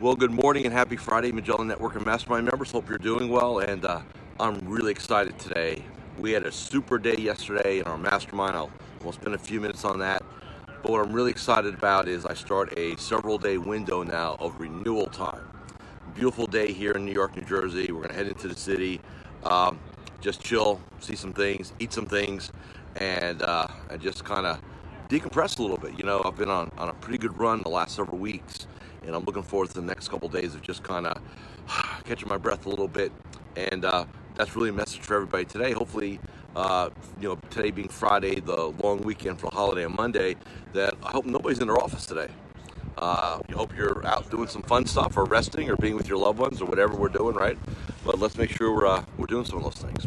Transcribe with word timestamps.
Well, 0.00 0.16
good 0.16 0.30
morning 0.30 0.64
and 0.64 0.72
happy 0.72 0.96
Friday, 0.96 1.30
Magellan 1.30 1.68
Network 1.68 1.94
and 1.94 2.06
Mastermind 2.06 2.46
members. 2.46 2.70
Hope 2.70 2.88
you're 2.88 2.96
doing 2.96 3.28
well, 3.28 3.58
and 3.58 3.84
uh, 3.84 4.00
I'm 4.40 4.58
really 4.66 4.92
excited 4.92 5.38
today. 5.38 5.84
We 6.18 6.32
had 6.32 6.46
a 6.46 6.50
super 6.50 6.96
day 6.96 7.16
yesterday 7.16 7.80
in 7.80 7.84
our 7.84 7.98
mastermind. 7.98 8.56
I'll, 8.56 8.70
we'll 9.02 9.12
spend 9.12 9.34
a 9.34 9.38
few 9.38 9.60
minutes 9.60 9.84
on 9.84 9.98
that. 9.98 10.22
But 10.82 10.90
what 10.90 11.02
I'm 11.02 11.12
really 11.12 11.30
excited 11.30 11.74
about 11.74 12.08
is 12.08 12.24
I 12.24 12.32
start 12.32 12.72
a 12.78 12.96
several 12.96 13.36
day 13.36 13.58
window 13.58 14.02
now 14.02 14.38
of 14.40 14.58
renewal 14.58 15.04
time. 15.04 15.46
Beautiful 16.14 16.46
day 16.46 16.72
here 16.72 16.92
in 16.92 17.04
New 17.04 17.12
York, 17.12 17.36
New 17.36 17.44
Jersey. 17.44 17.92
We're 17.92 17.98
going 17.98 18.08
to 18.08 18.16
head 18.16 18.26
into 18.26 18.48
the 18.48 18.56
city, 18.56 19.02
um, 19.44 19.78
just 20.22 20.40
chill, 20.40 20.80
see 21.00 21.14
some 21.14 21.34
things, 21.34 21.74
eat 21.78 21.92
some 21.92 22.06
things, 22.06 22.52
and, 22.96 23.42
uh, 23.42 23.66
and 23.90 24.00
just 24.00 24.24
kind 24.24 24.46
of 24.46 24.62
decompress 25.10 25.58
a 25.58 25.62
little 25.62 25.76
bit. 25.76 25.98
You 25.98 26.04
know, 26.04 26.22
I've 26.24 26.38
been 26.38 26.48
on, 26.48 26.72
on 26.78 26.88
a 26.88 26.94
pretty 26.94 27.18
good 27.18 27.38
run 27.38 27.60
the 27.60 27.68
last 27.68 27.96
several 27.96 28.16
weeks 28.16 28.66
and 29.06 29.14
I'm 29.14 29.24
looking 29.24 29.42
forward 29.42 29.68
to 29.68 29.74
the 29.74 29.82
next 29.82 30.08
couple 30.08 30.26
of 30.28 30.34
days 30.34 30.54
of 30.54 30.62
just 30.62 30.82
kind 30.82 31.06
of 31.06 31.20
catching 32.04 32.28
my 32.28 32.36
breath 32.36 32.66
a 32.66 32.68
little 32.68 32.88
bit. 32.88 33.12
And 33.56 33.84
uh, 33.84 34.04
that's 34.34 34.54
really 34.56 34.70
a 34.70 34.72
message 34.72 35.00
for 35.00 35.14
everybody 35.14 35.44
today. 35.44 35.72
Hopefully, 35.72 36.20
uh, 36.56 36.90
you 37.20 37.28
know, 37.28 37.38
today 37.50 37.70
being 37.70 37.88
Friday, 37.88 38.40
the 38.40 38.66
long 38.82 39.00
weekend 39.02 39.40
for 39.40 39.50
holiday 39.52 39.84
on 39.84 39.94
Monday, 39.96 40.36
that 40.72 40.94
I 41.02 41.10
hope 41.10 41.24
nobody's 41.24 41.58
in 41.60 41.66
their 41.66 41.78
office 41.82 42.06
today. 42.06 42.28
Uh, 42.98 43.40
I 43.48 43.52
hope 43.52 43.74
you're 43.76 44.04
out 44.06 44.30
doing 44.30 44.48
some 44.48 44.62
fun 44.62 44.84
stuff 44.86 45.16
or 45.16 45.24
resting 45.24 45.70
or 45.70 45.76
being 45.76 45.96
with 45.96 46.08
your 46.08 46.18
loved 46.18 46.38
ones 46.38 46.60
or 46.60 46.66
whatever 46.66 46.94
we're 46.96 47.08
doing, 47.08 47.34
right? 47.34 47.58
But 48.04 48.18
let's 48.18 48.36
make 48.36 48.50
sure 48.50 48.74
we're, 48.74 48.86
uh, 48.86 49.04
we're 49.16 49.26
doing 49.26 49.44
some 49.44 49.58
of 49.58 49.64
those 49.64 49.82
things. 49.82 50.06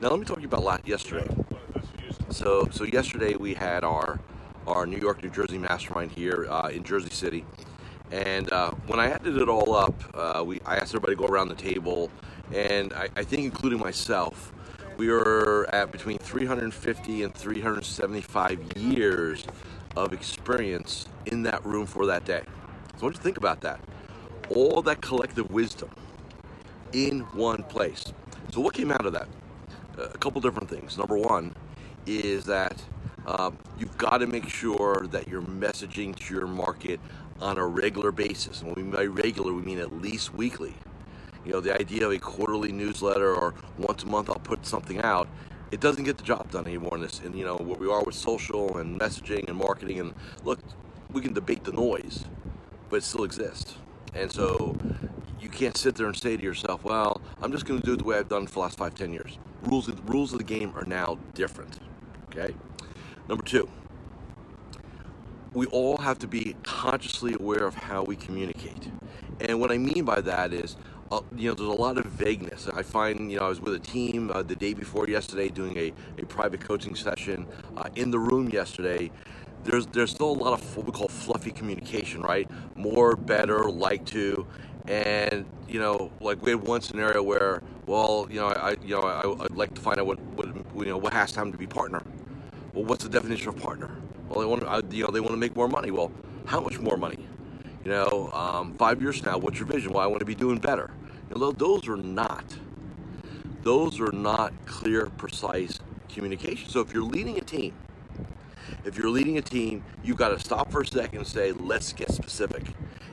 Now, 0.00 0.08
let 0.10 0.18
me 0.18 0.24
talk 0.24 0.36
to 0.36 0.42
you 0.42 0.48
about 0.48 0.86
yesterday. 0.86 1.28
So, 2.30 2.68
so 2.70 2.84
yesterday 2.84 3.34
we 3.36 3.54
had 3.54 3.84
our 3.84 4.20
our 4.66 4.86
New 4.86 4.98
York, 4.98 5.22
New 5.22 5.30
Jersey 5.30 5.58
mastermind 5.58 6.12
here 6.12 6.46
uh, 6.48 6.68
in 6.68 6.84
Jersey 6.84 7.10
City, 7.10 7.44
and 8.10 8.52
uh, 8.52 8.72
when 8.86 8.98
I 8.98 9.10
added 9.10 9.36
it 9.36 9.48
all 9.48 9.74
up, 9.74 9.94
uh, 10.14 10.42
we, 10.44 10.60
I 10.66 10.76
asked 10.76 10.94
everybody 10.94 11.14
to 11.14 11.20
go 11.20 11.26
around 11.26 11.48
the 11.48 11.54
table, 11.54 12.10
and 12.52 12.92
I, 12.92 13.08
I, 13.16 13.22
think, 13.22 13.44
including 13.44 13.78
myself, 13.78 14.52
we 14.96 15.08
were 15.08 15.68
at 15.72 15.92
between 15.92 16.18
350 16.18 17.22
and 17.22 17.34
375 17.34 18.76
years 18.76 19.46
of 19.96 20.12
experience 20.12 21.06
in 21.26 21.42
that 21.44 21.64
room 21.64 21.86
for 21.86 22.06
that 22.06 22.24
day. 22.24 22.42
So, 22.96 23.06
what 23.06 23.14
do 23.14 23.18
you 23.18 23.22
think 23.22 23.36
about 23.36 23.60
that? 23.60 23.80
All 24.50 24.82
that 24.82 25.00
collective 25.00 25.50
wisdom 25.50 25.90
in 26.92 27.20
one 27.32 27.62
place. 27.64 28.12
So, 28.50 28.60
what 28.60 28.74
came 28.74 28.90
out 28.90 29.06
of 29.06 29.12
that? 29.12 29.28
A 29.98 30.18
couple 30.18 30.40
different 30.40 30.68
things. 30.68 30.98
Number 30.98 31.16
one 31.16 31.54
is 32.06 32.44
that 32.46 32.82
uh, 33.26 33.50
you've 33.78 33.96
got 33.98 34.18
to 34.18 34.26
make 34.26 34.48
sure 34.48 35.06
that 35.10 35.28
you're 35.28 35.42
messaging 35.42 36.16
to 36.16 36.34
your 36.34 36.46
market 36.46 36.98
on 37.40 37.58
a 37.58 37.66
regular 37.66 38.12
basis. 38.12 38.60
And 38.62 38.74
when 38.74 38.90
we 38.90 38.96
by 38.96 39.04
regular, 39.06 39.52
we 39.52 39.62
mean 39.62 39.78
at 39.78 39.92
least 40.00 40.34
weekly. 40.34 40.74
You 41.44 41.52
know, 41.52 41.60
the 41.60 41.74
idea 41.74 42.06
of 42.06 42.12
a 42.12 42.18
quarterly 42.18 42.72
newsletter 42.72 43.34
or 43.34 43.54
once 43.78 44.02
a 44.02 44.06
month 44.06 44.28
I'll 44.28 44.36
put 44.36 44.66
something 44.66 45.00
out, 45.00 45.28
it 45.70 45.80
doesn't 45.80 46.04
get 46.04 46.18
the 46.18 46.24
job 46.24 46.50
done 46.50 46.66
anymore 46.66 46.96
in 46.96 47.02
this. 47.02 47.20
And 47.20 47.34
you 47.34 47.44
know, 47.44 47.56
where 47.56 47.78
we 47.78 47.90
are 47.90 48.02
with 48.04 48.14
social 48.14 48.78
and 48.78 49.00
messaging 49.00 49.48
and 49.48 49.56
marketing. 49.56 50.00
And 50.00 50.14
look, 50.44 50.58
we 51.10 51.20
can 51.20 51.32
debate 51.32 51.64
the 51.64 51.72
noise, 51.72 52.24
but 52.88 52.96
it 52.96 53.04
still 53.04 53.24
exists. 53.24 53.76
And 54.14 54.30
so 54.30 54.76
you 55.40 55.48
can't 55.48 55.76
sit 55.76 55.94
there 55.94 56.06
and 56.06 56.16
say 56.16 56.36
to 56.36 56.42
yourself, 56.42 56.84
well, 56.84 57.20
I'm 57.40 57.52
just 57.52 57.64
going 57.64 57.80
to 57.80 57.86
do 57.86 57.94
it 57.94 57.98
the 57.98 58.04
way 58.04 58.18
I've 58.18 58.28
done 58.28 58.46
for 58.46 58.54
the 58.54 58.60
last 58.60 58.78
five, 58.78 58.94
ten 58.94 59.12
years. 59.12 59.38
Rules, 59.62 59.88
rules 60.04 60.32
of 60.32 60.38
the 60.38 60.44
game 60.44 60.72
are 60.76 60.84
now 60.84 61.18
different. 61.34 61.78
Okay? 62.28 62.54
Number 63.28 63.44
two, 63.44 63.68
we 65.52 65.66
all 65.66 65.96
have 65.96 66.18
to 66.20 66.28
be 66.28 66.54
consciously 66.62 67.34
aware 67.34 67.66
of 67.66 67.74
how 67.74 68.02
we 68.04 68.16
communicate. 68.16 68.88
And 69.40 69.60
what 69.60 69.72
I 69.72 69.78
mean 69.78 70.04
by 70.04 70.20
that 70.20 70.52
is, 70.52 70.76
uh, 71.10 71.20
you 71.34 71.48
know, 71.48 71.54
there's 71.54 71.68
a 71.68 71.72
lot 71.72 71.98
of 71.98 72.06
vagueness. 72.06 72.68
I 72.68 72.82
find, 72.82 73.32
you 73.32 73.38
know, 73.38 73.46
I 73.46 73.48
was 73.48 73.60
with 73.60 73.74
a 73.74 73.80
team 73.80 74.30
uh, 74.32 74.42
the 74.42 74.54
day 74.54 74.74
before 74.74 75.08
yesterday 75.08 75.48
doing 75.48 75.76
a, 75.76 75.92
a 76.18 76.26
private 76.26 76.60
coaching 76.60 76.94
session 76.94 77.46
uh, 77.76 77.88
in 77.96 78.12
the 78.12 78.18
room 78.18 78.48
yesterday. 78.48 79.10
There's 79.64 79.86
there's 79.86 80.10
still 80.10 80.30
a 80.30 80.38
lot 80.38 80.52
of 80.54 80.76
what 80.76 80.86
we 80.86 80.92
call 80.92 81.08
fluffy 81.08 81.50
communication, 81.50 82.22
right? 82.22 82.48
More, 82.76 83.16
better, 83.16 83.64
like 83.64 84.06
to, 84.06 84.46
and 84.86 85.44
you 85.68 85.80
know, 85.80 86.10
like 86.20 86.40
we 86.42 86.52
had 86.52 86.62
one 86.62 86.80
scenario 86.80 87.22
where, 87.22 87.62
well, 87.86 88.26
you 88.30 88.40
know, 88.40 88.46
I 88.46 88.76
you 88.82 88.94
know 88.94 89.02
I, 89.02 89.26
would 89.26 89.56
like 89.56 89.74
to 89.74 89.80
find 89.80 90.00
out 90.00 90.06
what, 90.06 90.18
what 90.20 90.86
you 90.86 90.92
know 90.92 90.96
what 90.96 91.12
has 91.12 91.32
time 91.32 91.52
to 91.52 91.58
be 91.58 91.66
partner. 91.66 92.02
Well, 92.72 92.84
what's 92.84 93.02
the 93.02 93.10
definition 93.10 93.48
of 93.48 93.56
partner? 93.56 93.90
Well, 94.28 94.40
they 94.40 94.46
want 94.46 94.62
to, 94.62 94.96
you 94.96 95.04
know, 95.04 95.10
they 95.10 95.20
want 95.20 95.32
to 95.32 95.36
make 95.36 95.56
more 95.56 95.68
money. 95.68 95.90
Well, 95.90 96.12
how 96.46 96.60
much 96.60 96.78
more 96.78 96.96
money? 96.96 97.26
You 97.84 97.90
know, 97.90 98.30
um, 98.32 98.74
five 98.74 99.02
years 99.02 99.24
now, 99.24 99.38
what's 99.38 99.58
your 99.58 99.66
vision? 99.66 99.92
Well, 99.92 100.02
I 100.02 100.06
want 100.06 100.20
to 100.20 100.26
be 100.26 100.34
doing 100.34 100.58
better. 100.58 100.90
You 101.28 101.40
know, 101.40 101.50
those 101.50 101.88
are 101.88 101.96
not, 101.96 102.44
those 103.62 104.00
are 104.00 104.12
not 104.12 104.52
clear, 104.66 105.06
precise 105.06 105.80
communication. 106.08 106.68
So 106.68 106.80
if 106.80 106.92
you're 106.92 107.02
leading 107.02 107.38
a 107.38 107.40
team, 107.40 107.72
if 108.84 108.96
you're 108.96 109.10
leading 109.10 109.38
a 109.38 109.42
team, 109.42 109.82
you've 110.04 110.16
got 110.16 110.28
to 110.28 110.38
stop 110.38 110.70
for 110.70 110.82
a 110.82 110.86
second 110.86 111.18
and 111.18 111.26
say, 111.26 111.52
let's 111.52 111.92
get 111.92 112.12
specific. 112.12 112.62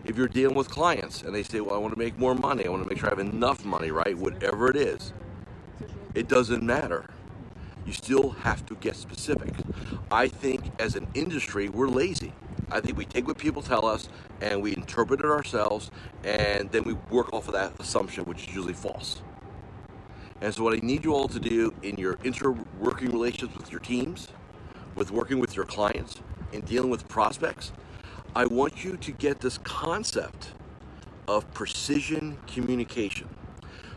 If 0.05 0.17
you're 0.17 0.27
dealing 0.27 0.55
with 0.55 0.69
clients 0.69 1.23
and 1.23 1.33
they 1.33 1.43
say, 1.43 1.61
well, 1.61 1.75
I 1.75 1.77
want 1.77 1.93
to 1.93 1.99
make 1.99 2.17
more 2.19 2.35
money, 2.35 2.65
I 2.65 2.69
want 2.69 2.83
to 2.83 2.89
make 2.89 2.99
sure 2.99 3.07
I 3.07 3.11
have 3.11 3.19
enough 3.19 3.65
money, 3.65 3.89
right? 3.91 4.17
Whatever 4.17 4.69
it 4.69 4.75
is, 4.75 5.13
it 6.13 6.27
doesn't 6.27 6.63
matter 6.63 7.05
you 7.87 7.93
still 7.93 8.31
have 8.31 8.65
to 8.65 8.75
get 8.75 8.95
specific. 8.97 9.53
I 10.11 10.27
think 10.27 10.61
as 10.77 10.95
an 10.95 11.07
industry, 11.13 11.69
we're 11.69 11.87
lazy. 11.87 12.33
I 12.69 12.81
think 12.81 12.97
we 12.97 13.05
take 13.05 13.25
what 13.27 13.37
people 13.37 13.61
tell 13.61 13.85
us 13.85 14.09
and 14.41 14.61
we 14.61 14.75
interpret 14.75 15.21
it 15.21 15.25
ourselves, 15.25 15.89
and 16.23 16.69
then 16.71 16.83
we 16.83 16.93
work 17.09 17.33
off 17.33 17.47
of 17.47 17.53
that 17.53 17.79
assumption, 17.79 18.25
which 18.25 18.41
is 18.43 18.47
usually 18.47 18.73
false. 18.73 19.21
And 20.41 20.53
so, 20.53 20.63
what 20.63 20.73
I 20.73 20.85
need 20.85 21.05
you 21.05 21.13
all 21.13 21.29
to 21.29 21.39
do 21.39 21.73
in 21.81 21.95
your 21.95 22.19
inter-working 22.23 23.09
relationships 23.09 23.57
with 23.57 23.71
your 23.71 23.79
teams, 23.79 24.27
with 24.95 25.09
working 25.09 25.39
with 25.39 25.55
your 25.55 25.65
clients, 25.65 26.17
in 26.51 26.61
dealing 26.61 26.89
with 26.89 27.07
prospects, 27.07 27.71
I 28.35 28.45
want 28.45 28.83
you 28.83 28.97
to 28.97 29.11
get 29.11 29.39
this 29.39 29.57
concept 29.59 30.51
of 31.27 31.51
precision 31.53 32.37
communication. 32.47 33.29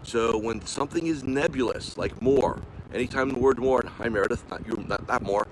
So, 0.03 0.39
when 0.39 0.65
something 0.65 1.09
is 1.09 1.25
nebulous, 1.25 1.99
like 1.99 2.22
more, 2.22 2.62
anytime 2.95 3.31
the 3.31 3.39
word 3.39 3.59
more, 3.59 3.84
hi 3.87 4.09
Meredith, 4.09 4.49
not 4.51 4.67
you, 4.67 4.84
not, 4.89 5.06
not 5.09 5.23
more. 5.23 5.47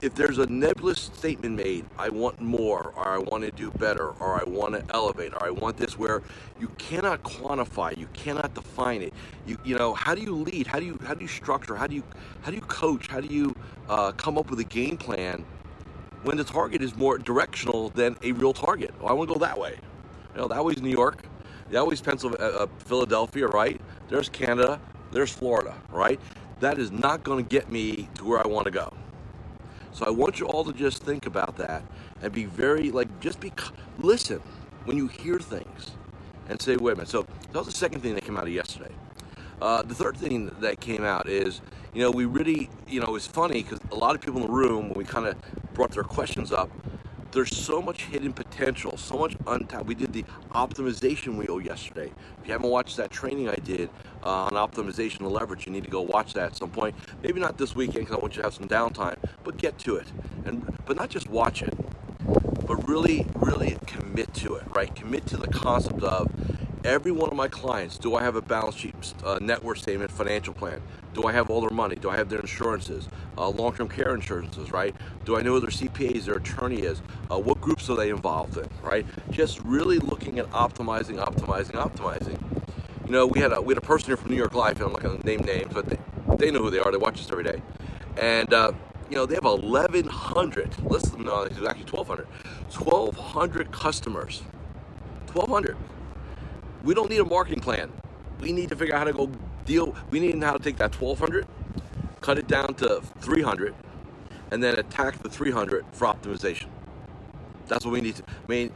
If 0.00 0.14
there's 0.14 0.38
a 0.38 0.46
nebulous 0.46 1.00
statement 1.00 1.56
made, 1.56 1.84
I 1.98 2.08
want 2.08 2.40
more, 2.40 2.92
or 2.96 3.08
I 3.08 3.18
want 3.18 3.44
to 3.44 3.50
do 3.52 3.70
better, 3.72 4.10
or 4.10 4.40
I 4.40 4.44
want 4.48 4.74
to 4.74 4.94
elevate, 4.94 5.34
or 5.34 5.44
I 5.44 5.50
want 5.50 5.76
this, 5.76 5.98
where 5.98 6.22
you 6.60 6.68
cannot 6.78 7.22
quantify, 7.24 7.96
you 7.98 8.08
cannot 8.14 8.54
define 8.54 9.02
it. 9.02 9.12
You 9.46 9.58
you 9.64 9.76
know 9.76 9.94
how 9.94 10.14
do 10.14 10.22
you 10.22 10.34
lead? 10.34 10.66
How 10.68 10.80
do 10.80 10.86
you 10.86 10.98
how 11.06 11.14
do 11.14 11.22
you 11.22 11.28
structure? 11.28 11.76
How 11.76 11.86
do 11.88 11.96
you 11.96 12.04
how 12.42 12.50
do 12.50 12.56
you 12.56 12.62
coach? 12.62 13.08
How 13.08 13.20
do 13.20 13.32
you 13.32 13.54
uh, 13.88 14.12
come 14.12 14.38
up 14.38 14.50
with 14.50 14.60
a 14.60 14.64
game 14.64 14.96
plan 14.96 15.44
when 16.22 16.36
the 16.36 16.44
target 16.44 16.82
is 16.82 16.96
more 16.96 17.18
directional 17.18 17.90
than 17.90 18.16
a 18.22 18.32
real 18.32 18.52
target? 18.52 18.94
I 19.04 19.12
want 19.12 19.28
to 19.30 19.34
go 19.34 19.40
that 19.40 19.58
way. 19.58 19.78
You 20.34 20.42
know 20.42 20.48
that 20.48 20.64
way's 20.64 20.82
New 20.82 20.90
York, 20.90 21.24
that 21.70 21.86
way's 21.86 22.00
Pennsylvania, 22.00 22.46
uh, 22.46 22.64
uh, 22.64 22.66
Philadelphia, 22.78 23.48
right? 23.48 23.80
There's 24.08 24.28
Canada, 24.28 24.80
there's 25.12 25.32
Florida, 25.32 25.74
right? 25.90 26.20
That 26.60 26.78
is 26.78 26.90
not 26.90 27.22
going 27.24 27.44
to 27.44 27.48
get 27.48 27.70
me 27.70 28.08
to 28.16 28.24
where 28.24 28.44
I 28.44 28.46
want 28.48 28.66
to 28.66 28.70
go. 28.72 28.92
So 29.92 30.06
I 30.06 30.10
want 30.10 30.40
you 30.40 30.46
all 30.46 30.64
to 30.64 30.72
just 30.72 31.02
think 31.02 31.26
about 31.26 31.56
that 31.58 31.82
and 32.22 32.32
be 32.32 32.46
very, 32.46 32.90
like, 32.90 33.20
just 33.20 33.40
be, 33.40 33.52
listen 33.98 34.40
when 34.84 34.96
you 34.96 35.06
hear 35.08 35.38
things 35.38 35.92
and 36.48 36.60
say, 36.60 36.76
wait 36.76 36.92
a 36.92 36.96
minute. 36.96 37.08
So 37.08 37.26
that 37.52 37.58
was 37.58 37.66
the 37.66 37.72
second 37.72 38.00
thing 38.00 38.14
that 38.14 38.24
came 38.24 38.36
out 38.36 38.44
of 38.44 38.52
yesterday. 38.52 38.92
Uh, 39.60 39.82
the 39.82 39.94
third 39.94 40.16
thing 40.16 40.50
that 40.60 40.80
came 40.80 41.04
out 41.04 41.28
is, 41.28 41.60
you 41.94 42.02
know, 42.02 42.10
we 42.10 42.24
really, 42.24 42.70
you 42.88 43.00
know, 43.00 43.14
it's 43.16 43.26
funny 43.26 43.62
because 43.62 43.80
a 43.92 43.96
lot 43.96 44.14
of 44.14 44.20
people 44.20 44.40
in 44.40 44.46
the 44.46 44.52
room, 44.52 44.88
when 44.88 44.94
we 44.98 45.04
kind 45.04 45.26
of 45.26 45.36
brought 45.74 45.92
their 45.92 46.02
questions 46.04 46.52
up, 46.52 46.70
there's 47.32 47.56
so 47.56 47.80
much 47.80 48.04
hidden 48.04 48.32
potential, 48.32 48.96
so 48.96 49.16
much 49.18 49.36
untapped. 49.46 49.86
We 49.86 49.94
did 49.94 50.12
the 50.12 50.24
optimization 50.52 51.36
wheel 51.36 51.60
yesterday. 51.60 52.12
If 52.40 52.46
you 52.46 52.52
haven't 52.52 52.70
watched 52.70 52.96
that 52.98 53.10
training 53.10 53.48
I 53.48 53.56
did 53.56 53.90
uh, 54.22 54.44
on 54.44 54.52
optimization 54.52 55.20
and 55.20 55.32
leverage, 55.32 55.66
you 55.66 55.72
need 55.72 55.84
to 55.84 55.90
go 55.90 56.00
watch 56.00 56.34
that 56.34 56.46
at 56.46 56.56
some 56.56 56.70
point. 56.70 56.94
Maybe 57.22 57.40
not 57.40 57.58
this 57.58 57.74
weekend 57.74 58.06
because 58.06 58.16
I 58.16 58.20
want 58.20 58.34
you 58.36 58.42
to 58.42 58.46
have 58.46 58.54
some 58.54 58.68
downtime, 58.68 59.16
but 59.44 59.56
get 59.56 59.78
to 59.80 59.96
it. 59.96 60.06
And 60.44 60.78
but 60.86 60.96
not 60.96 61.10
just 61.10 61.28
watch 61.28 61.62
it, 61.62 61.74
but 62.66 62.88
really, 62.88 63.26
really 63.36 63.76
commit 63.86 64.32
to 64.34 64.54
it. 64.54 64.64
Right? 64.74 64.94
Commit 64.94 65.26
to 65.26 65.36
the 65.36 65.48
concept 65.48 66.02
of 66.02 66.30
every 66.84 67.12
one 67.12 67.30
of 67.30 67.36
my 67.36 67.48
clients. 67.48 67.98
Do 67.98 68.14
I 68.14 68.22
have 68.22 68.36
a 68.36 68.42
balance 68.42 68.76
sheet, 68.76 69.14
uh, 69.24 69.38
net 69.40 69.62
worth 69.62 69.78
statement, 69.78 70.10
financial 70.10 70.54
plan? 70.54 70.80
Do 71.14 71.24
I 71.24 71.32
have 71.32 71.50
all 71.50 71.60
their 71.60 71.70
money? 71.70 71.96
Do 71.96 72.08
I 72.10 72.16
have 72.16 72.28
their 72.28 72.40
insurances, 72.40 73.08
uh, 73.36 73.48
long-term 73.48 73.88
care 73.88 74.14
insurances, 74.14 74.72
right? 74.72 74.94
Do 75.24 75.36
I 75.36 75.42
know 75.42 75.52
who 75.52 75.60
their 75.60 75.70
CPAs, 75.70 76.24
their 76.24 76.36
attorney 76.36 76.80
is? 76.80 77.02
Uh, 77.30 77.38
what 77.38 77.60
groups 77.60 77.90
are 77.90 77.96
they 77.96 78.10
involved 78.10 78.56
in, 78.56 78.68
right? 78.82 79.06
Just 79.30 79.60
really 79.60 79.98
looking 79.98 80.38
at 80.38 80.50
optimizing, 80.50 81.22
optimizing, 81.22 81.72
optimizing. 81.72 82.51
You 83.12 83.18
know, 83.18 83.26
we 83.26 83.40
had 83.40 83.52
a 83.52 83.60
we 83.60 83.74
had 83.74 83.76
a 83.76 83.86
person 83.86 84.06
here 84.06 84.16
from 84.16 84.30
New 84.30 84.38
York 84.38 84.54
Life, 84.54 84.76
and 84.76 84.86
I'm 84.86 84.92
not 84.92 85.02
going 85.02 85.20
to 85.20 85.26
name 85.26 85.40
names, 85.40 85.70
but 85.70 85.84
they, 85.86 85.98
they 86.38 86.50
know 86.50 86.60
who 86.60 86.70
they 86.70 86.78
are. 86.78 86.90
They 86.90 86.96
watch 86.96 87.20
us 87.20 87.30
every 87.30 87.44
day, 87.44 87.60
and 88.18 88.54
uh, 88.54 88.72
you 89.10 89.16
know 89.16 89.26
they 89.26 89.34
have 89.34 89.44
1,100. 89.44 90.78
Listen, 90.84 91.24
no, 91.26 91.44
actually 91.44 91.66
1,200. 91.66 92.26
1,200 92.70 93.70
customers 93.70 94.40
1200. 95.30 95.76
We 96.84 96.94
don't 96.94 97.10
need 97.10 97.20
a 97.20 97.24
marketing 97.26 97.60
plan. 97.60 97.92
We 98.40 98.50
need 98.50 98.70
to 98.70 98.76
figure 98.76 98.94
out 98.94 99.00
how 99.00 99.04
to 99.04 99.12
go 99.12 99.30
deal. 99.66 99.94
We 100.08 100.18
need 100.18 100.32
to 100.32 100.38
know 100.38 100.46
how 100.46 100.56
to 100.56 100.64
take 100.64 100.78
that 100.78 100.98
1200, 100.98 101.46
cut 102.22 102.38
it 102.38 102.48
down 102.48 102.72
to 102.76 103.02
300, 103.20 103.74
and 104.52 104.62
then 104.62 104.78
attack 104.78 105.22
the 105.22 105.28
300 105.28 105.84
for 105.92 106.06
optimization. 106.06 106.68
That's 107.68 107.84
what 107.84 107.92
we 107.92 108.00
need 108.00 108.16
to. 108.16 108.24
I 108.26 108.50
mean, 108.50 108.72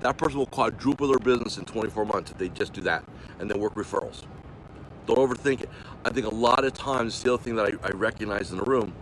that 0.00 0.16
person 0.16 0.38
will 0.38 0.46
quadruple 0.46 1.08
their 1.08 1.18
business 1.18 1.58
in 1.58 1.64
24 1.64 2.04
months 2.06 2.30
if 2.30 2.38
they 2.38 2.48
just 2.48 2.72
do 2.72 2.80
that, 2.82 3.04
and 3.38 3.50
then 3.50 3.58
work 3.58 3.74
referrals. 3.74 4.24
Don't 5.06 5.18
overthink 5.18 5.62
it. 5.62 5.68
I 6.04 6.10
think 6.10 6.26
a 6.26 6.34
lot 6.34 6.64
of 6.64 6.72
times 6.72 7.22
the 7.22 7.34
other 7.34 7.42
thing 7.42 7.56
that 7.56 7.66
I, 7.66 7.88
I 7.88 7.90
recognize 7.90 8.50
in 8.50 8.58
the 8.58 8.64
room, 8.64 8.94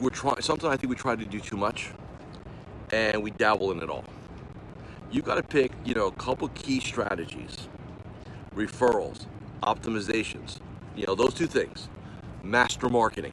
we're 0.00 0.10
trying. 0.10 0.40
Sometimes 0.40 0.74
I 0.74 0.76
think 0.76 0.90
we 0.90 0.96
try 0.96 1.16
to 1.16 1.24
do 1.24 1.40
too 1.40 1.56
much, 1.56 1.90
and 2.92 3.22
we 3.22 3.30
dabble 3.30 3.72
in 3.72 3.82
it 3.82 3.88
all. 3.88 4.04
You've 5.10 5.24
got 5.24 5.36
to 5.36 5.42
pick, 5.42 5.72
you 5.84 5.94
know, 5.94 6.06
a 6.06 6.12
couple 6.12 6.48
key 6.48 6.80
strategies, 6.80 7.68
referrals, 8.54 9.26
optimizations. 9.62 10.58
You 10.96 11.06
know, 11.06 11.14
those 11.14 11.34
two 11.34 11.46
things. 11.46 11.88
Master 12.42 12.88
marketing 12.88 13.32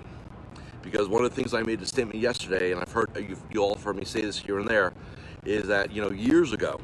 because 0.86 1.10
one 1.10 1.26
of 1.26 1.30
the 1.30 1.36
things 1.36 1.54
I 1.54 1.64
made 1.64 1.82
a 1.82 1.86
statement 1.86 2.20
yesterday, 2.20 2.72
and 2.72 2.80
I've 2.80 2.92
heard 2.92 3.10
uh, 3.18 3.20
you, 3.20 3.36
you 3.52 3.62
all 3.62 3.76
heard 3.76 3.98
me 3.98 4.06
say 4.06 4.22
this 4.22 4.38
here 4.38 4.60
and 4.60 4.68
there, 4.68 4.94
is 5.44 5.68
that 5.68 5.92
you 5.92 6.02
know 6.02 6.12
years 6.12 6.54
ago, 6.54 6.80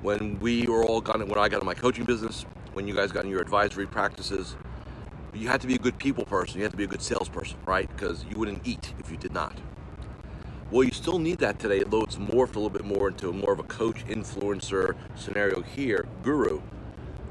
when 0.00 0.38
we 0.38 0.66
were 0.66 0.84
all 0.84 1.00
got 1.00 1.18
when 1.18 1.36
I 1.36 1.48
got 1.48 1.60
in 1.60 1.66
my 1.66 1.74
coaching 1.74 2.04
business, 2.04 2.46
when 2.72 2.86
you 2.86 2.94
guys 2.94 3.12
got 3.12 3.24
in 3.24 3.30
your 3.30 3.42
advisory 3.42 3.86
practices, 3.86 4.56
you 5.34 5.48
had 5.48 5.60
to 5.60 5.66
be 5.66 5.74
a 5.74 5.78
good 5.78 5.98
people 5.98 6.24
person. 6.24 6.58
You 6.58 6.62
had 6.62 6.70
to 6.70 6.78
be 6.78 6.84
a 6.84 6.88
good 6.88 7.02
salesperson, 7.02 7.58
right? 7.66 7.88
Because 7.94 8.24
you 8.30 8.38
wouldn't 8.38 8.66
eat 8.66 8.94
if 9.00 9.10
you 9.10 9.16
did 9.16 9.34
not. 9.34 9.58
Well, 10.70 10.84
you 10.84 10.92
still 10.92 11.18
need 11.18 11.38
that 11.38 11.58
today, 11.58 11.82
though 11.82 12.02
it's 12.02 12.16
morphed 12.16 12.56
a 12.56 12.60
little 12.60 12.70
bit 12.70 12.84
more 12.84 13.08
into 13.08 13.32
more 13.32 13.52
of 13.52 13.58
a 13.58 13.64
coach 13.64 14.04
influencer 14.06 14.94
scenario 15.16 15.60
here, 15.62 16.06
guru. 16.22 16.60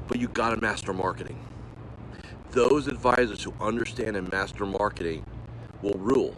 But 0.06 0.18
you 0.18 0.28
got 0.28 0.50
to 0.50 0.60
master 0.60 0.92
marketing. 0.92 1.38
Those 2.50 2.86
advisors 2.86 3.42
who 3.42 3.52
understand 3.60 4.16
and 4.16 4.30
master 4.30 4.64
marketing 4.64 5.24
will 5.82 5.98
rule. 5.98 6.34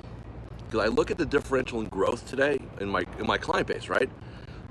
Because 0.66 0.84
I 0.84 0.88
look 0.88 1.10
at 1.10 1.18
the 1.18 1.26
differential 1.26 1.80
in 1.80 1.88
growth 1.88 2.28
today 2.28 2.58
in 2.80 2.88
my 2.88 3.04
in 3.18 3.26
my 3.26 3.38
client 3.38 3.66
base, 3.66 3.88
right? 3.88 4.10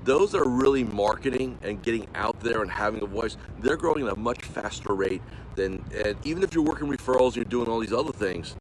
Those 0.04 0.32
that 0.32 0.40
are 0.40 0.48
really 0.48 0.84
marketing 0.84 1.58
and 1.62 1.82
getting 1.82 2.06
out 2.14 2.38
there 2.40 2.62
and 2.62 2.70
having 2.70 3.02
a 3.02 3.06
voice, 3.06 3.36
they're 3.58 3.76
growing 3.76 4.06
at 4.06 4.12
a 4.12 4.16
much 4.18 4.42
faster 4.44 4.94
rate 4.94 5.22
than 5.56 5.84
and 6.04 6.16
even 6.24 6.42
if 6.42 6.54
you're 6.54 6.64
working 6.64 6.88
referrals, 6.88 7.34
you're 7.34 7.44
doing 7.44 7.68
all 7.68 7.80
these 7.80 7.92
other 7.92 8.12
things, 8.12 8.54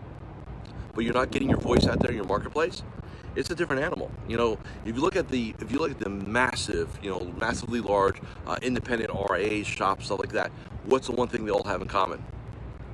but 0.95 1.03
you're 1.03 1.13
not 1.13 1.29
getting 1.29 1.49
your 1.49 1.59
voice 1.59 1.85
out 1.85 1.99
there 1.99 2.09
in 2.09 2.17
your 2.17 2.25
marketplace, 2.25 2.81
it's 3.35 3.51
a 3.51 3.55
different 3.55 3.83
animal. 3.83 4.09
You 4.27 4.37
know, 4.37 4.57
if 4.83 4.95
you 4.95 5.01
look 5.01 5.15
at 5.15 5.29
the 5.29 5.53
if 5.59 5.71
you 5.71 5.77
look 5.77 5.91
at 5.91 5.99
the 5.99 6.09
massive, 6.09 6.89
you 7.03 7.11
know, 7.11 7.31
massively 7.39 7.81
large 7.81 8.19
uh, 8.47 8.57
independent 8.63 9.11
RAs, 9.29 9.67
shops, 9.67 10.05
stuff 10.07 10.19
like 10.19 10.31
that, 10.31 10.51
what's 10.85 11.05
the 11.05 11.13
one 11.13 11.27
thing 11.27 11.45
they 11.45 11.51
all 11.51 11.63
have 11.63 11.83
in 11.83 11.87
common? 11.87 12.23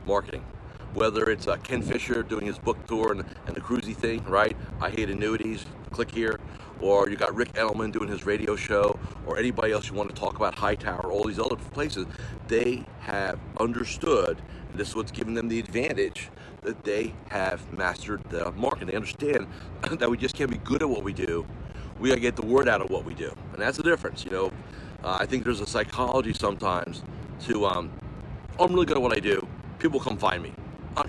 Marketing 0.06 0.44
whether 0.94 1.30
it's 1.30 1.48
uh, 1.48 1.58
Ken 1.58 1.82
Fisher 1.82 2.24
doing 2.24 2.46
his 2.46 2.60
book 2.60 2.86
tour 2.86 3.12
and, 3.12 3.24
and 3.48 3.56
the 3.56 3.62
cruisy 3.62 3.96
thing, 3.96 4.24
right? 4.26 4.56
I 4.80 4.90
hate 4.90 5.10
annuities, 5.10 5.66
click 5.92 6.12
here. 6.12 6.40
Or 6.82 7.10
you 7.10 7.16
got 7.16 7.34
Ric 7.34 7.54
Edelman 7.54 7.92
doing 7.92 8.10
his 8.10 8.26
radio 8.26 8.56
show, 8.56 9.00
or 9.26 9.38
anybody 9.38 9.72
else 9.72 9.88
you 9.88 9.94
want 9.94 10.10
to 10.10 10.16
talk 10.16 10.36
about 10.36 10.56
Hightower, 10.56 11.12
all 11.12 11.24
these 11.24 11.40
other 11.40 11.56
places. 11.56 12.06
They 12.48 12.86
have 13.00 13.40
understood, 13.58 14.42
this 14.76 14.90
is 14.90 14.96
what's 14.96 15.12
giving 15.12 15.34
them 15.34 15.48
the 15.48 15.60
advantage, 15.60 16.30
that 16.62 16.84
they 16.84 17.14
have 17.30 17.72
mastered 17.72 18.22
the 18.30 18.52
market. 18.52 18.88
They 18.88 18.96
understand 18.96 19.48
that 19.82 20.10
we 20.10 20.18
just 20.18 20.36
can't 20.36 20.52
be 20.52 20.58
good 20.58 20.82
at 20.82 20.90
what 20.90 21.04
we 21.04 21.14
do. 21.14 21.46
We 22.00 22.10
got 22.10 22.16
to 22.16 22.22
get 22.22 22.36
the 22.36 22.46
word 22.46 22.68
out 22.68 22.82
of 22.82 22.90
what 22.90 23.06
we 23.06 23.14
do. 23.14 23.34
And 23.54 23.62
that's 23.62 23.78
the 23.78 23.84
difference, 23.84 24.26
you 24.26 24.32
know. 24.32 24.52
Uh, 25.04 25.18
I 25.20 25.26
think 25.26 25.44
there's 25.44 25.62
a 25.62 25.68
psychology 25.68 26.34
sometimes 26.34 27.04
to, 27.46 27.66
um, 27.66 27.92
I'm 28.60 28.74
really 28.74 28.86
good 28.86 28.98
at 28.98 29.04
what 29.04 29.16
I 29.16 29.20
do. 29.20 29.48
People 29.80 30.00
come 30.00 30.18
find 30.18 30.44
me 30.44 30.54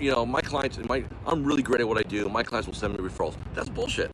you 0.01 0.11
know, 0.11 0.25
my 0.25 0.41
clients, 0.41 0.79
my, 0.89 1.05
I'm 1.27 1.45
really 1.45 1.63
great 1.63 1.81
at 1.81 1.89
what 1.89 1.99
I 1.99 2.03
do. 2.03 2.29
My 2.29 2.43
clients 2.43 2.67
will 2.67 2.75
send 2.75 2.95
me 2.95 3.01
referrals. 3.07 3.37
That's 3.55 3.69
bullshit. 3.69 4.11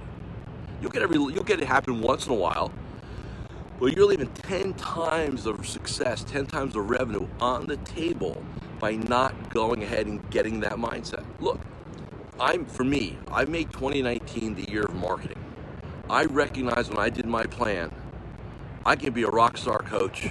You'll 0.80 0.90
get 0.90 1.02
every, 1.02 1.16
you'll 1.16 1.44
get 1.44 1.60
it 1.60 1.66
happen 1.66 2.00
once 2.00 2.26
in 2.26 2.32
a 2.32 2.36
while, 2.36 2.72
but 3.78 3.94
you're 3.94 4.06
leaving 4.06 4.28
10 4.28 4.74
times 4.74 5.44
the 5.44 5.60
success, 5.62 6.24
10 6.24 6.46
times 6.46 6.74
the 6.74 6.80
revenue 6.80 7.28
on 7.40 7.66
the 7.66 7.76
table 7.78 8.42
by 8.78 8.92
not 8.92 9.50
going 9.50 9.82
ahead 9.82 10.06
and 10.06 10.28
getting 10.30 10.60
that 10.60 10.74
mindset. 10.74 11.24
Look, 11.38 11.60
I'm, 12.38 12.64
for 12.64 12.84
me, 12.84 13.18
I 13.30 13.44
made 13.44 13.70
2019 13.72 14.54
the 14.54 14.70
year 14.70 14.84
of 14.84 14.94
marketing. 14.94 15.38
I 16.08 16.24
recognize 16.24 16.88
when 16.88 16.98
I 16.98 17.10
did 17.10 17.26
my 17.26 17.44
plan, 17.44 17.92
I 18.84 18.96
can 18.96 19.12
be 19.12 19.22
a 19.22 19.30
rock 19.30 19.58
star 19.58 19.78
coach. 19.80 20.30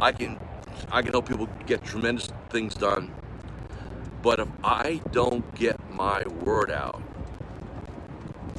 I 0.00 0.12
can, 0.12 0.38
I 0.92 1.02
can 1.02 1.10
help 1.10 1.28
people 1.28 1.48
get 1.66 1.82
tremendous 1.84 2.28
things 2.50 2.74
done 2.74 3.12
but 4.22 4.40
if 4.40 4.48
I 4.64 5.00
don't 5.12 5.54
get 5.54 5.78
my 5.92 6.24
word 6.44 6.70
out, 6.70 7.02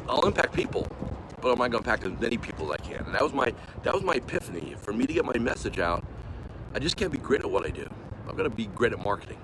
I'll 0.08 0.26
impact 0.26 0.54
people, 0.54 0.88
but 1.42 1.52
I'm 1.52 1.60
not 1.60 1.72
going 1.72 1.84
to 1.84 1.90
impact 1.90 2.06
as 2.06 2.20
many 2.20 2.38
people 2.38 2.74
as 2.74 2.80
I 2.82 2.84
can. 2.84 3.06
And 3.06 3.14
that 3.16 3.24
was 3.24 3.34
my 3.34 3.54
that 3.84 3.94
was 3.94 4.04
my 4.04 4.16
epiphany. 4.16 4.76
For 4.80 4.94
me 4.94 5.06
to 5.06 5.14
get 5.14 5.26
my 5.26 5.38
message 5.38 5.80
out, 5.80 6.04
I 6.74 6.80
just 6.80 6.98
can't 6.98 7.12
be 7.12 7.18
great 7.18 7.42
at 7.42 7.52
what 7.52 7.66
I 7.66 7.70
do. 7.70 7.88
I'm 8.28 8.36
going 8.36 8.50
to 8.50 8.56
be 8.56 8.68
great 8.68 8.94
at 8.94 9.00
marketing. 9.04 9.38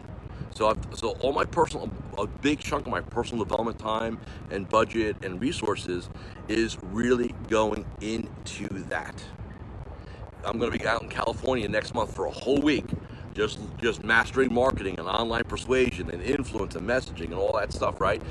So, 0.55 0.69
I've, 0.69 0.77
so 0.93 1.09
all 1.19 1.33
my 1.33 1.45
personal, 1.45 1.89
a 2.17 2.27
big 2.27 2.59
chunk 2.59 2.85
of 2.85 2.91
my 2.91 3.01
personal 3.01 3.43
development 3.43 3.79
time 3.79 4.19
and 4.51 4.69
budget 4.69 5.17
and 5.23 5.41
resources 5.41 6.09
is 6.47 6.77
really 6.81 7.35
going 7.49 7.85
into 7.99 8.69
that. 8.85 9.21
I'm 10.45 10.59
going 10.59 10.71
to 10.71 10.77
be 10.77 10.85
out 10.87 11.01
in 11.01 11.09
California 11.09 11.67
next 11.67 11.93
month 11.93 12.15
for 12.15 12.25
a 12.25 12.31
whole 12.31 12.61
week 12.61 12.85
just 13.35 13.59
just 13.81 14.03
mastering 14.03 14.51
marketing 14.53 14.97
and 14.97 15.07
online 15.07 15.43
persuasion 15.43 16.09
and 16.09 16.23
influence 16.23 16.75
and 16.75 16.87
messaging 16.87 17.25
and 17.25 17.35
all 17.35 17.55
that 17.57 17.71
stuff, 17.71 17.99
right? 18.01 18.21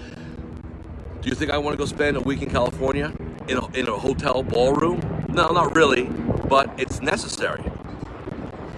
Do 1.21 1.29
you 1.29 1.35
think 1.35 1.51
I 1.51 1.59
want 1.59 1.75
to 1.75 1.79
go 1.79 1.87
spend 1.87 2.17
a 2.17 2.21
week 2.21 2.43
in 2.43 2.51
California 2.51 3.13
in 3.49 3.59
a, 3.59 3.67
in 3.73 3.89
a 3.89 3.97
hotel 3.97 4.43
ballroom? 4.43 5.01
No, 5.29 5.53
not 5.53 5.75
really, 5.77 6.05
but 6.49 6.71
it's 6.79 7.01
necessary. 7.01 7.63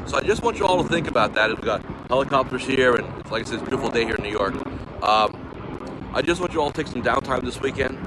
So 0.06 0.17
I 0.19 0.23
just 0.23 0.43
want 0.43 0.58
you 0.58 0.67
all 0.67 0.82
to 0.82 0.88
think 0.88 1.08
about 1.08 1.34
that. 1.34 1.49
We've 1.50 1.61
got 1.61 1.84
helicopters 2.08 2.64
here, 2.64 2.94
and 2.94 3.06
it's 3.20 3.31
like 3.31 3.43
I 3.43 3.44
said, 3.44 3.55
it's 3.55 3.62
a 3.62 3.67
beautiful 3.67 3.90
day 3.90 4.05
here 4.05 4.14
in 4.14 4.23
New 4.23 4.31
York. 4.31 4.55
Um, 5.02 6.11
I 6.14 6.23
just 6.23 6.40
want 6.40 6.52
you 6.52 6.61
all 6.61 6.70
to 6.70 6.82
take 6.82 6.93
some 6.93 7.02
downtime 7.02 7.44
this 7.44 7.61
weekend. 7.61 7.99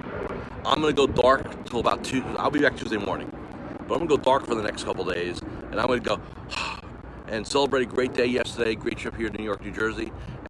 I'm 0.65 0.81
gonna 0.81 0.93
go 0.93 1.07
dark 1.07 1.65
till 1.65 1.79
about 1.79 2.03
two. 2.03 2.23
I'll 2.37 2.51
be 2.51 2.61
back 2.61 2.77
Tuesday 2.77 2.97
morning, 2.97 3.31
but 3.87 3.95
I'm 3.95 4.05
gonna 4.05 4.07
go 4.07 4.17
dark 4.17 4.45
for 4.45 4.55
the 4.55 4.63
next 4.63 4.83
couple 4.83 5.05
days, 5.05 5.41
and 5.71 5.79
I'm 5.79 5.87
gonna 5.87 5.99
go 5.99 6.19
and 7.29 7.45
celebrate 7.45 7.83
a 7.83 7.85
great 7.85 8.13
day 8.13 8.25
yesterday, 8.25 8.75
great 8.75 8.97
trip 8.97 9.15
here 9.15 9.29
to 9.29 9.37
New 9.37 9.43
York, 9.43 9.63
New 9.63 9.71
Jersey. 9.71 10.11